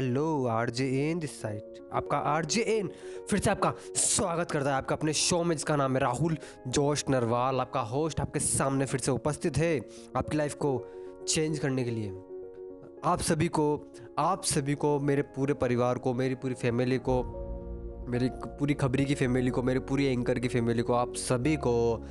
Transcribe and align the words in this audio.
Hello 0.00 0.46
R 0.46 0.70
J 0.70 0.84
N 0.98 1.18
this 1.18 1.30
side 1.42 1.90
आपका 1.92 2.18
R 2.18 2.44
J 2.44 2.60
N 2.60 2.88
फिर 3.30 3.38
से 3.38 3.50
आपका 3.50 3.72
स्वागत 3.96 4.50
करता 4.50 4.70
है 4.70 4.76
आपका 4.76 4.96
अपने 4.96 5.12
शो 5.12 5.42
में 5.44 5.56
जिसका 5.56 5.76
नाम 5.76 5.94
है 5.94 6.00
राहुल 6.00 6.36
जोश 6.68 7.04
नरवाल। 7.10 7.60
आपका 7.60 7.80
होस्ट 7.80 8.20
आपके 8.20 8.40
सामने 8.40 8.86
फिर 8.86 9.00
से 9.00 9.10
उपस्थित 9.10 9.58
है 9.58 9.80
आपकी 10.16 10.36
लाइफ 10.36 10.54
को 10.54 10.70
चेंज 11.28 11.58
करने 11.58 11.84
के 11.84 11.90
लिए। 11.90 12.08
आप 13.04 13.20
सभी 13.20 13.48
को, 13.48 13.92
आप 14.18 14.44
सभी 14.44 14.74
को, 14.74 14.98
मेरे 15.00 15.22
पूरे 15.22 15.54
परिवार 15.54 15.98
को, 15.98 16.14
मेरी 16.14 16.34
पूरी 16.34 16.54
फैमिली 16.54 16.98
को, 16.98 17.22
मेरी 18.08 18.30
पूरी 18.34 18.74
खबरी 18.74 19.04
की 19.04 19.14
फैमिली 19.14 19.50
को, 19.50 19.62
मेरी 19.62 19.80
पूरी 19.80 20.06
एंकर 20.06 20.38
की 20.38 20.48
फैमिली 20.48 20.82
को, 20.82 20.92
आप 20.92 21.14
सभी 21.14 21.56
को 21.56 22.04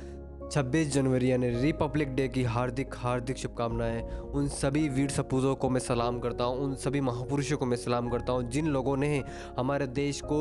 26 0.50 0.84
जनवरी 0.84 1.30
यानी 1.30 1.48
रिपब्लिक 1.50 2.14
डे 2.14 2.28
की 2.28 2.42
हार्दिक 2.42 2.94
हार्दिक 2.94 3.36
शुभकामनाएँ 3.38 4.02
उन 4.34 4.48
सभी 4.48 4.88
वीर 4.88 5.10
सपूतों 5.10 5.54
को 5.54 5.70
मैं 5.70 5.80
सलाम 5.80 6.18
करता 6.18 6.44
हूँ 6.44 6.58
उन 6.58 6.74
सभी 6.74 7.00
महापुरुषों 7.00 7.56
को 7.56 7.66
मैं 7.66 7.76
सलाम 7.76 8.08
करता 8.08 8.32
हूँ 8.32 8.50
जिन 8.50 8.66
लोगों 8.66 8.96
ने 8.96 9.22
हमारे 9.58 9.86
देश 9.86 10.20
को 10.20 10.40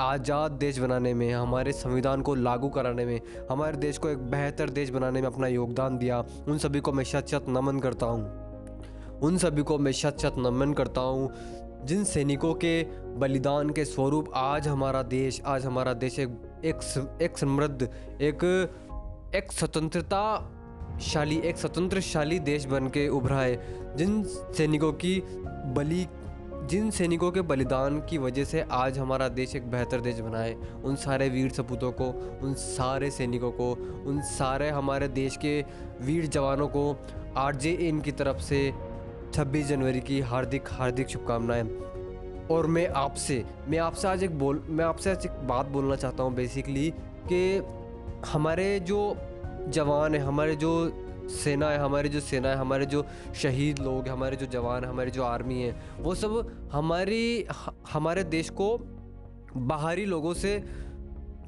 आज़ाद 0.00 0.52
देश 0.52 0.78
बनाने 0.78 1.14
में 1.14 1.32
हमारे 1.32 1.72
संविधान 1.72 2.22
को 2.22 2.34
लागू 2.34 2.68
कराने 2.68 3.04
में 3.04 3.20
हमारे 3.50 3.76
देश 3.76 3.98
को 3.98 4.08
एक 4.08 4.18
बेहतर 4.18 4.70
देश 4.70 4.90
बनाने 4.90 5.20
में 5.20 5.28
अपना 5.28 5.46
योगदान 5.46 5.98
दिया 5.98 6.24
उन 6.48 6.58
सभी 6.58 6.80
को 6.80 6.92
मैं 6.92 7.04
शत 7.04 7.26
शत 7.28 7.46
नमन 7.48 7.80
करता 7.80 8.06
हूँ। 8.06 9.20
उन 9.20 9.36
सभी 9.38 9.62
को 9.62 9.78
मैं 9.78 9.92
शत 9.92 10.16
शत 10.20 10.34
नमन 10.38 10.72
करता 10.72 11.00
हूँ 11.00 11.32
जिन 11.84 12.04
सैनिकों 12.04 12.54
के 12.54 12.82
बलिदान 13.18 13.70
के 13.70 13.84
स्वरूप 13.84 14.32
आज 14.34 14.68
हमारा 14.68 15.02
देश 15.02 15.40
आज 15.46 15.66
हमारा 15.66 15.92
देश 15.92 16.18
एक 16.18 16.40
एक, 17.22 17.38
समृद्ध 17.38 17.82
एक 18.20 18.40
एक 19.34 19.52
स्वतंत्रता 19.52 20.50
शाली 21.00 21.36
एक 21.38 21.56
स्वतंत्रशाली 21.56 22.38
देश 22.38 22.64
बन 22.64 22.86
के 22.86 23.08
उभरा 23.08 23.36
है, 23.36 23.96
जिन 23.96 24.22
सैनिकों 24.26 24.92
की 24.92 25.22
बलि, 25.66 26.06
जिन 26.70 26.90
सैनिकों 26.90 27.30
के 27.30 27.40
बलिदान 27.40 28.00
की 28.00 28.18
वजह 28.18 28.44
से 28.44 28.60
आज 28.70 28.98
हमारा 28.98 29.28
देश 29.28 29.56
एक 29.56 29.70
बेहतर 29.70 30.00
देश 30.00 30.20
बना 30.20 30.38
है। 30.38 30.54
उन 30.84 30.96
सारे 30.96 31.28
वीर 31.28 31.50
सपूतों 31.50 31.92
को, 31.92 32.38
उन 32.42 32.54
सारे 32.54 33.10
सैनिकों 33.10 33.50
को, 33.50 33.72
उन 34.06 34.20
सारे 34.22 34.70
हमारे 34.70 35.08
देश 35.08 35.36
के 35.36 35.64
वीर 36.02 36.26
जवानों 36.26 36.68
को 36.68 36.96
आर 37.36 37.56
जे 37.56 37.78
एन 37.80 38.00
की 38.00 38.12
तरफ़ 38.12 38.38
से 38.38 38.72
26 39.34 39.66
जनवरी 39.66 40.00
की 40.00 40.20
हार्दिक 40.20 40.62
हार्दिक 40.68 41.08
शुभकामनाएँ। 41.08 41.68
और 42.50 42.66
मैं 42.66 42.88
आपसे 42.88 43.44
मैं 43.68 43.78
आपसे 43.78 44.08
आज 44.08 44.24
एक 44.24 44.38
बोल, 44.38 44.64
मैं 44.68 44.84
आपसे 44.84 45.10
आज 45.10 45.26
एक 45.26 45.32
बात 45.32 45.66
बोलना 45.66 45.96
चाहता 45.96 46.22
हूँ 46.22 46.34
बेसिकली 46.34 46.90
कि 47.32 47.60
हमारे 48.26 48.80
जो 48.80 49.16
जवान 49.68 50.14
है, 50.14 50.20
हमारे 50.20 50.56
जो 50.56 50.92
सेना 51.28 51.70
है, 51.70 51.78
हमारे 51.78 52.08
जो 52.08 52.20
सेना 52.20 52.48
है, 52.48 52.56
हमारे 52.56 52.86
जो 52.86 53.06
शहीद 53.34 53.78
लोग 53.78 54.04
हैं, 54.04 54.12
हमारे 54.12 54.36
जो 54.36 54.46
जवान 54.46 54.84
हमारी 54.84 55.10
जो 55.10 55.22
आर्मी 55.22 55.62
है, 55.62 55.82
वो 55.98 56.14
सब 56.14 56.52
हमारी, 56.72 57.46
हमारे 57.92 58.24
देश 58.24 58.50
को 58.50 58.78
बाहरी 59.56 60.04
लोगों 60.04 60.34
से 60.34 60.64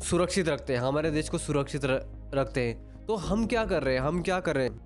सुरक्षित 0.03 0.49
रखते 0.49 0.73
हैं, 0.73 0.81
हमारे 0.81 1.11
देश 1.11 1.29
को 1.29 1.39
सुरक्षित 1.39 1.85
रखते 2.35 2.61
हैं। 2.61 3.07
तो 3.07 3.17
हम 3.17 3.47
क्या 3.47 3.65
कर 3.65 3.83
रहे 3.83 3.95
हैं? 3.95 4.01
हम 4.01 4.23
क्या 4.23 4.41
कर 4.41 4.57
रहे 4.57 4.65
हैं? 4.65 4.81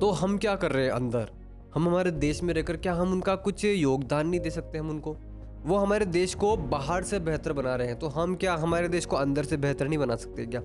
तो 0.00 0.10
हम 0.10 0.38
क्या 0.38 0.56
कर 0.56 0.72
रहे 0.72 0.84
हैं 0.84 0.92
अंदर? 0.92 1.30
हम 1.74 1.88
हमारे 1.88 2.10
देश 2.10 2.42
में 2.42 2.54
रहकर 2.54 2.76
क्या 2.76 2.94
हम 2.94 3.12
उनका 3.12 3.34
कुछ 3.36 3.64
योगदान 3.64 4.28
नहीं 4.28 4.40
दे 4.40 4.50
सकते 4.50 4.78
हम 4.78 4.90
उनको? 4.90 5.16
वो 5.64 5.76
हमारे 5.76 6.06
देश 6.06 6.34
को 6.34 6.56
बाहर 6.56 7.02
से 7.02 7.18
बेहतर 7.18 7.52
बना 7.52 7.74
रहे 7.76 7.86
हैं 7.86 7.98
तो 7.98 8.08
हम 8.08 8.34
क्या 8.34 8.54
हमारे 8.54 8.88
देश 8.88 9.06
को 9.06 9.16
अंदर 9.16 9.44
से 9.44 9.56
बेहतर 9.56 9.88
नहीं 9.88 9.98
बना 9.98 10.16
सकते 10.16 10.46
क्या? 10.46 10.60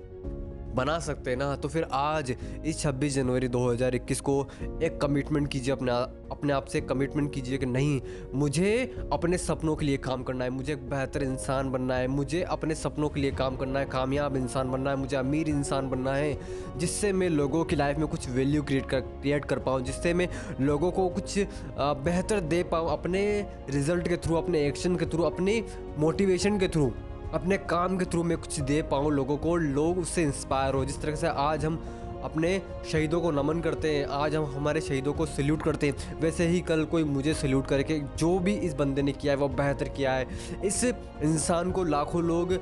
बना 0.76 0.98
सकते 0.98 1.30
हैं 1.30 1.36
ना 1.36 1.54
तो 1.56 1.68
फिर 1.68 1.86
आज 1.92 2.34
इस 2.64 2.84
26 2.84 3.08
जनवरी 3.10 3.48
2021 3.48 4.20
को 4.20 4.34
एक 4.82 4.98
कमिटमेंट 5.02 5.48
कीजिए 5.48 5.72
अपने 5.72 5.92
अपने 6.32 6.52
आप 6.52 6.66
से 6.66 6.80
कमिटमेंट 6.80 7.32
कीजिए 7.34 7.58
कि 7.58 7.66
नहीं, 7.66 8.00
मुझे 8.34 8.70
अपने 9.12 9.38
सपनों 9.38 9.74
के 9.76 9.86
लिए 9.86 9.96
काम 9.96 10.22
करना 10.22 10.44
है, 10.44 10.50
मुझे 10.50 10.72
एक 10.72 10.88
बेहतर 10.90 11.22
इंसान 11.22 11.70
बनना 11.70 11.94
है, 11.94 12.06
मुझे 12.08 12.42
अपने 12.42 12.74
सपनों 12.74 13.08
के 13.08 13.20
लिए 13.20 13.30
काम 13.32 13.56
करना 13.56 13.78
है, 13.78 13.86
कामयाब 13.86 14.36
इंसान 14.36 14.70
बनना 14.70 14.90
है, 14.90 14.96
मुझे 14.96 15.16
अमीर 15.16 15.48
इंसान 15.48 15.88
बनना 15.90 16.14
है, 16.14 16.38
जिससे 16.78 17.12
मैं 17.12 17.28
लोगों 17.28 17.64
की 17.64 17.76
लाइफ 17.76 17.98
में 17.98 18.06
कुछ 18.08 18.28
वैल्यू 18.30 18.62
क्रिएट 18.62 18.86
कर 18.90 19.00
क्रिएट 19.00 19.44
कर 19.44 19.58
पाऊँ, 19.58 19.82
जिससे 19.82 20.14
मैं 20.14 20.28
लोगों 20.60 20.90
को 20.90 21.08
कुछ 21.08 21.38
बेहतर 21.78 22.40
दे 22.42 22.62
पाऊँ 22.72 22.90
अपने 22.90 23.24
रिज़ल्ट 23.70 24.08
के 24.08 24.16
थ्रू 24.16 24.36
अपने 24.36 24.66
एक्शन 24.66 24.96
के 24.96 25.06
थ्रू 25.06 25.24
अपनी 25.24 25.62
मोटिवेशन 25.98 26.58
के 26.58 26.68
थ्रू 26.68 26.92
अपने 27.34 27.58
काम 27.58 27.98
के 27.98 28.04
थ्रू 28.04 28.22
मैं 28.22 28.38
कुछ 28.38 28.60
दे 28.60 28.82
पाऊँ 28.82 29.12
लोगों 29.12 29.36
को, 29.36 29.56
लोग 29.56 29.98
उससे 29.98 30.22
इंस्पायर 30.22 30.74
हो। 30.74 30.84
जिस 30.84 31.02
तरह 31.02 31.14
से 31.14 31.26
आज 31.26 31.64
हम 31.64 31.84
अपने 32.22 32.62
शहीदों 32.92 33.20
को 33.20 33.30
नमन 33.30 33.60
करते 33.60 33.90
हैं, 33.90 34.06
आज 34.06 34.36
हम 34.36 34.44
हमारे 34.44 34.80
शहीदों 34.80 35.12
को 35.12 35.26
सल्यूट 35.26 35.62
करते 35.62 35.86
हैं, 35.86 36.20
वैसे 36.20 36.46
ही 36.46 36.60
कल 36.60 36.84
कोई 36.84 37.04
मुझे 37.04 37.34
सल्यूट 37.34 37.66
करके 37.66 38.00
जो 38.16 38.38
भी 38.38 38.54
इस 38.54 38.74
बंदे 38.74 39.02
ने 39.02 39.12
किया 39.12 39.32
है, 39.32 39.36
वो 39.36 39.48
बेहतर 39.48 39.88
किया 39.88 40.12
है। 40.12 40.26
इस 40.64 40.84
इंसान 41.22 41.72
को 41.72 41.84
लाखों 41.84 42.22
लोग 42.22 42.52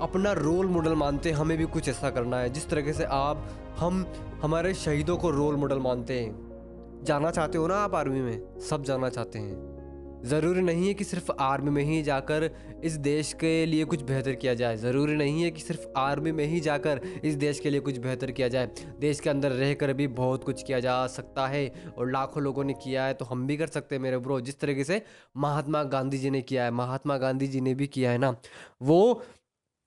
अपना 0.00 0.32
रोल 0.32 0.66
मॉडल 0.66 0.94
मानते 0.94 1.30
हैं, 1.30 1.36
हमें 1.36 1.58
भी 1.58 1.64
कुछ 1.64 1.88
ऐसा 1.88 2.10
करना 2.10 2.38
है। 2.38 2.50
जिस 2.50 2.68
तरीके 2.68 2.92
से 2.92 3.04
आप, 3.04 3.48
हम, 3.76 4.06
हमारे 4.42 4.74
शहीदों 4.74 5.16
को 5.16 5.30
रोल 5.30 5.56
मॉडल 5.56 5.78
मानते 5.78 6.20
हैं। 6.20 6.46
जाना 7.04 7.30
चाहते 7.30 7.58
हो 7.58 7.66
ना 7.66 7.74
आप 7.74 7.94
आर्मी 7.94 8.20
में? 8.20 8.60
सब 8.60 8.82
जाना 8.82 9.08
चाहते 9.08 9.38
हैं। 9.38 9.75
ज़रूरी 10.24 10.60
नहीं 10.60 10.86
है 10.86 10.94
कि 10.94 11.04
सिर्फ़ 11.04 11.30
आर्मी 11.40 11.70
में 11.70 11.82
ही 11.84 12.02
जाकर 12.02 12.50
इस 12.84 12.92
देश 12.98 13.32
के 13.32 13.66
लिए 13.66 13.84
कुछ 13.84 14.02
बेहतर 14.02 14.34
किया 14.34 14.54
जाए। 14.54 14.76
ज़रूरी 14.76 15.16
नहीं 15.16 15.42
है 15.42 15.50
कि 15.50 15.60
सिर्फ़ 15.60 15.86
आर्मी 15.96 16.32
में 16.32 16.44
ही 16.44 16.60
जाकर 16.60 17.00
इस 17.24 17.34
देश 17.34 17.60
के 17.60 17.70
लिए 17.70 17.80
कुछ 17.80 17.98
बेहतर 17.98 18.30
किया 18.30 18.48
जाए। 18.48 18.70
देश 19.00 19.20
के 19.20 19.30
अंदर 19.30 19.52
रहकर 19.52 19.92
भी 19.92 20.06
बहुत 20.16 20.44
कुछ 20.44 20.62
किया 20.62 20.80
जा 20.80 21.06
सकता 21.08 21.46
है 21.46 21.72
और 21.98 22.10
लाखों 22.12 22.42
लोगों 22.42 22.64
ने 22.64 22.74
किया 22.74 23.04
है 23.04 23.14
तो 23.14 23.24
हम 23.24 23.46
भी 23.46 23.56
कर 23.56 23.66
सकते 23.68 23.94
हैं 23.94 24.02
मेरे 24.02 24.18
ब्रो 24.18 24.40
जिस 24.40 24.60
तरीके 24.60 24.84
से 24.84 25.02
महात्मा 25.36 25.82
गांधी 25.84 26.18
जी 26.18 26.30
ने 26.30 26.42
किया 26.42 26.64
है, 26.64 26.70
महात्मा 26.70 27.16
गांधी 27.18 27.46
जी 27.46 27.60
ने 27.60 27.74
भी 27.74 27.86
किया 27.86 28.10
है 28.10 28.18
ना। 28.18 28.34
वो 28.82 29.22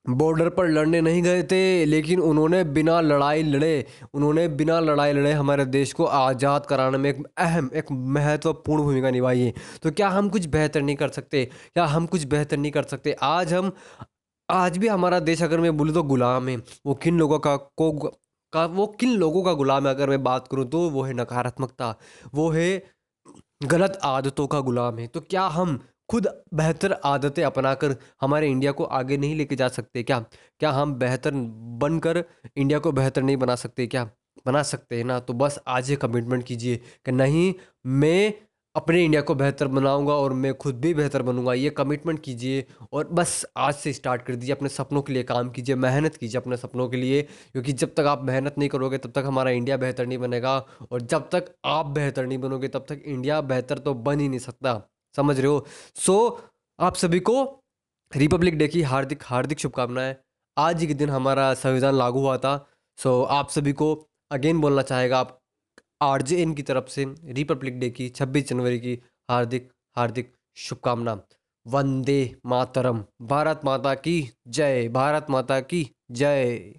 बॉर्डर 0.04 0.48
पर 0.48 0.68
लड़ने 0.68 1.00
नहीं 1.00 1.22
गए 1.22 1.42
थे, 1.42 1.84
लेकिन 1.84 2.20
उन्होंने 2.20 2.62
बिना 2.66 3.00
लड़ाई 3.00 3.42
लड़े, 3.42 3.86
उन्होंने 4.14 4.46
बिना 4.50 4.78
लड़ाई 4.80 5.12
लड़े 5.12 5.32
हमारे 5.32 5.64
देश 5.64 5.92
को 5.92 6.04
आज़ाद 6.04 6.66
कराने 6.66 6.98
में 6.98 7.10
एक 7.10 7.22
अहम, 7.38 7.70
एक 7.74 7.92
महत्वपूर्ण 7.92 8.82
भूमिका 8.82 9.10
निभाई 9.10 9.40
है। 9.40 9.52
तो 9.82 9.90
क्या 9.90 10.08
हम 10.08 10.28
कुछ 10.28 10.46
बेहतर 10.46 10.82
नहीं 10.82 10.96
कर 10.96 11.08
सकते? 11.08 11.44
क्या 11.44 11.84
हम 11.86 12.06
कुछ 12.06 12.24
बेहतर 12.24 12.56
नहीं 12.56 12.72
कर 12.72 12.82
सकते? 12.84 13.12
आज 13.22 13.52
हम, 13.54 13.72
आज 14.48 14.78
भी 14.78 14.88
हमारा 14.88 15.20
देश 15.20 15.42
अगर 15.42 15.60
मैं 15.60 15.76
बोलूँ 15.76 15.94
तो 15.94 16.02
गुलाम 16.02 16.48
है। 16.48 16.56
वो 16.86 16.94
किन 16.94 17.18
लोगों 17.18 17.38
का, 17.38 17.56
को 17.56 17.92
का, 18.52 18.64
वो 18.66 18.86
किन 19.00 19.16
लोगों 19.16 19.42
का 19.42 19.52
गुलाम 19.52 19.86
है? 19.86 19.94
अगर 19.94 20.10
मैं 20.10 20.22
बात 20.22 20.48
करूँ 20.48 20.64
तो 20.70 20.88
वो 20.90 21.02
है 21.02 21.12
नकारात्मकता, 21.12 21.94
वो 22.34 22.50
है 22.50 22.82
गलत 23.62 23.98
आदतों 24.04 24.46
का 24.46 24.60
गुलाम 24.60 24.98
है। 24.98 25.06
तो 25.06 25.20
क्या 25.20 25.42
हम 25.48 25.78
खुद 26.10 26.28
बेहतर 26.54 26.92
आदतें 26.92 27.44
अपनाकर 27.44 27.96
हमारे 28.20 28.48
इंडिया 28.48 28.72
को 28.72 28.84
आगे 28.84 29.16
नहीं 29.16 29.36
लेके 29.36 29.56
जा 29.56 29.68
सकते 29.68 30.02
क्या? 30.02 30.20
क्या 30.58 30.70
हम 30.70 30.94
बेहतर 30.94 31.30
बनकर 31.80 32.24
इंडिया 32.56 32.78
को 32.78 32.92
बेहतर 32.92 33.22
नहीं 33.22 33.36
बना 33.36 33.54
सकते 33.54 33.86
क्या? 33.86 34.10
बना 34.46 34.62
सकते 34.62 34.96
हैं 34.96 35.04
ना? 35.04 35.18
तो 35.20 35.32
बस 35.32 35.58
आज 35.66 35.90
ये 35.90 35.96
कमिटमेंट 35.96 36.44
कीजिए 36.44 36.76
कि 36.76 37.12
नहीं, 37.12 37.54
मैं 37.86 38.34
अपने 38.76 39.04
इंडिया 39.04 39.22
को 39.22 39.34
बेहतर 39.34 39.68
बनाऊँगा 39.68 40.14
और 40.14 40.32
मैं 40.32 40.54
खुद 40.54 40.80
भी 40.80 40.94
बेहतर 40.94 41.22
बनूँगा। 41.22 41.54
ये 41.54 41.70
कमिटमेंट 41.70 42.20
कीजिए 42.20 42.66
और 42.92 43.08
बस 43.08 43.46
आज 43.56 43.74
से 43.74 43.92
स्टार्ट 43.92 44.22
कर 44.22 44.34
दीजिए, 44.34 44.54
अपने 44.54 44.68
सपनों 44.68 45.02
के 45.02 45.12
लिए 45.12 45.22
काम 45.22 45.50
कीजिए, 45.50 45.74
मेहनत 45.74 46.16
कीजिए 46.16 46.40
अपने 46.40 46.56
सपनों 46.56 46.88
के 46.88 46.96
लिए। 46.96 47.22
क्योंकि 47.22 47.72
जब 47.72 47.94
तक 47.94 48.00
आप 48.00 48.22
मेहनत 48.24 48.54
नहीं 48.58 48.68
करोगे, 48.68 48.98
तब 48.98 49.10
तक 49.10 49.24
हमारा 49.26 49.50
इंडिया 49.50 49.76
बेहतर 49.76 50.06
नहीं 50.06 50.18
बनेगा। 50.18 50.66
और 50.92 51.00
जब 51.00 51.28
तक 51.30 51.54
आप 51.64 51.86
बेहतर 51.86 52.26
नहीं 52.26 52.38
बनोगे, 52.38 52.68
तब 52.68 52.86
तक 52.88 53.02
इंडिया 53.04 53.40
बेहतर 53.40 53.78
तो 53.78 53.94
बन 53.94 54.20
ही 54.20 54.28
नहीं 54.28 54.40
सकता। 54.40 54.90
समझ 55.16 55.38
रहे 55.38 55.46
हो? 55.46 55.66
सो 55.94 56.40
so, 56.42 56.50
आप 56.80 56.94
सभी 56.94 57.20
को 57.20 57.64
रिपब्लिक 58.16 58.58
डे 58.58 58.68
की 58.68 58.82
हार्दिक 58.82 59.22
हार्दिक 59.24 59.58
शुभकामनाएँ। 59.58 60.16
आज 60.58 60.80
ही 60.80 60.86
के 60.86 60.94
दिन 60.94 61.10
हमारा 61.10 61.54
संविधान 61.54 61.94
लागू 61.94 62.20
हुआ 62.20 62.38
था। 62.38 62.68
सो 62.96 63.22
so, 63.22 63.28
आप 63.30 63.50
सभी 63.50 63.72
को 63.72 64.08
अगेन 64.30 64.60
बोलना 64.60 64.82
चाहेगा 64.82 65.18
आप 65.18 65.40
आर 66.02 66.22
जे 66.22 66.42
एन 66.42 66.54
की 66.54 66.62
तरफ़ 66.62 66.88
से 66.88 67.14
रिपब्लिक 67.24 67.80
डे 67.80 67.90
की 67.90 68.08
26 68.08 68.48
जनवरी 68.48 68.80
की 68.80 69.02
हार्दिक 69.30 69.72
हार्दिक 69.96 70.36
शुभकामना। 70.56 71.22
वंदे 71.66 72.36
मातरम। 72.46 73.04
भारत 73.22 73.60
माता 73.64 73.94
की 73.94 74.30
जय। 74.48 74.88
भारत 74.88 75.26
माता 75.30 75.60
की 75.60 75.90
जय। 76.10 76.74